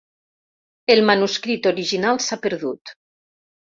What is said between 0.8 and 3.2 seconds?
El manuscrit original s'ha perdut.